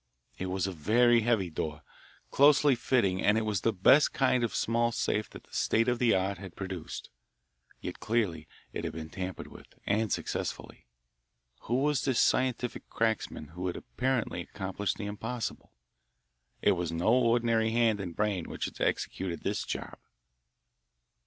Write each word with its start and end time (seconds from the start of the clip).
It 0.39 0.47
was 0.47 0.65
a 0.65 0.73
heavy 0.73 1.51
door, 1.51 1.83
closely 2.31 2.73
fitting, 2.73 3.21
and 3.21 3.37
it 3.37 3.45
was 3.45 3.61
the 3.61 3.71
best 3.71 4.13
kind 4.13 4.43
of 4.43 4.55
small 4.55 4.91
safe 4.91 5.29
that 5.29 5.43
the 5.43 5.53
state 5.53 5.87
of 5.87 5.99
the 5.99 6.15
art 6.15 6.39
had 6.39 6.55
produced. 6.55 7.11
Yet 7.81 7.99
clearly 7.99 8.47
it 8.73 8.83
had 8.83 8.93
been 8.93 9.11
tampered 9.11 9.45
with, 9.45 9.67
and 9.85 10.11
successfully. 10.11 10.87
Who 11.65 11.75
was 11.75 12.03
this 12.03 12.19
scientific 12.19 12.89
cracksman 12.89 13.49
who 13.49 13.67
had 13.67 13.75
apparently 13.75 14.41
accomplished 14.41 14.97
the 14.97 15.05
impossible? 15.05 15.71
It 16.63 16.71
was 16.71 16.91
no 16.91 17.09
ordinary 17.09 17.69
hand 17.69 17.99
and 17.99 18.15
brain 18.15 18.49
which 18.49 18.65
had 18.65 18.81
executed 18.81 19.41
this 19.43 19.63
"job." 19.63 19.99